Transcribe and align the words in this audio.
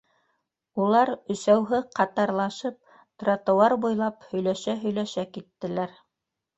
Улар 0.85 1.11
өсәүһе 1.33 1.81
ҡатарлашып 2.01 2.81
тротуар 2.97 3.79
буйлап 3.87 4.29
һөйләшә-һөйләшә 4.33 5.31
киттеләр. 5.39 5.99